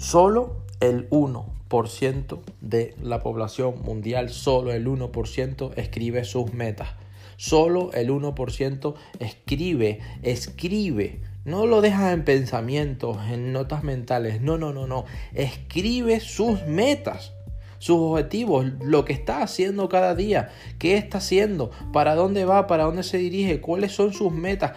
[0.00, 6.88] Solo el 1% de la población mundial, solo el 1% escribe sus metas.
[7.36, 11.20] Solo el 1% escribe, escribe.
[11.44, 14.40] No lo deja en pensamientos, en notas mentales.
[14.40, 15.04] No, no, no, no.
[15.34, 17.34] Escribe sus metas
[17.80, 22.84] sus objetivos, lo que está haciendo cada día, qué está haciendo, para dónde va, para
[22.84, 24.72] dónde se dirige, cuáles son sus metas,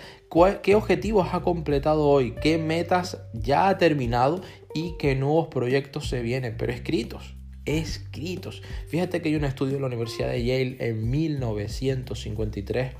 [0.63, 4.41] qué objetivos ha completado hoy, qué metas ya ha terminado
[4.73, 8.61] y qué nuevos proyectos se vienen, pero escritos escritos.
[8.87, 12.91] Fíjate que hay un estudio en la Universidad de Yale en 1953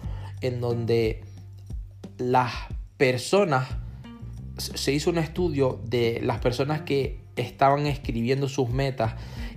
[0.41, 1.21] en donde
[2.17, 2.53] las
[2.97, 3.67] personas,
[4.57, 9.15] se hizo un estudio de las personas que estaban escribiendo sus metas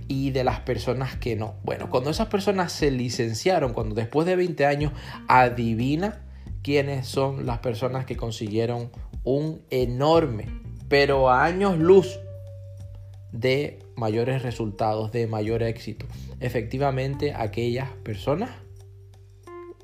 [0.08, 1.56] y de las personas que no.
[1.64, 4.92] Bueno, cuando esas personas se licenciaron, cuando después de 20 años,
[5.28, 6.24] adivina
[6.62, 8.90] quiénes son las personas que consiguieron
[9.24, 10.46] un enorme,
[10.88, 12.20] pero a años luz
[13.32, 16.06] de mayores resultados, de mayor éxito.
[16.40, 18.50] Efectivamente, aquellas personas,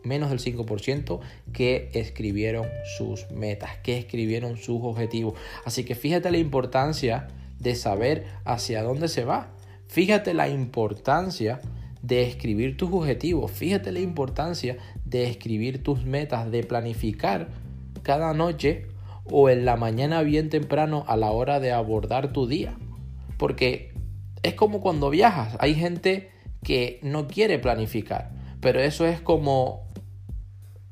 [0.05, 1.21] menos del 5%,
[1.53, 5.35] que escribieron sus metas, que escribieron sus objetivos.
[5.65, 9.51] Así que fíjate la importancia de saber hacia dónde se va.
[9.89, 11.61] Fíjate la importancia
[12.03, 13.51] de escribir tus objetivos.
[13.51, 17.49] Fíjate la importancia de escribir tus metas, de planificar
[18.03, 18.87] cada noche
[19.25, 22.77] o en la mañana bien temprano a la hora de abordar tu día.
[23.39, 23.95] Porque
[24.43, 25.57] es como cuando viajas.
[25.61, 26.31] Hay gente
[26.63, 28.33] que no quiere planificar.
[28.61, 29.89] Pero eso es como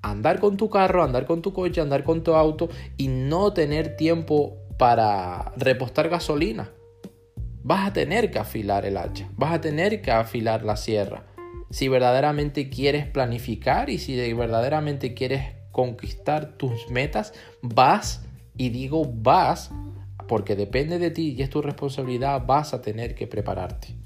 [0.02, 3.96] andar con tu carro, andar con tu coche, andar con tu auto y no tener
[3.96, 6.70] tiempo para repostar gasolina
[7.62, 11.26] vas a tener que afilar el hacha, vas a tener que afilar la sierra.
[11.70, 18.22] Si verdaderamente quieres planificar y si verdaderamente quieres conquistar tus metas, vas,
[18.54, 19.70] y digo vas,
[20.28, 23.96] porque depende de ti y es tu responsabilidad, vas a tener que prepararte.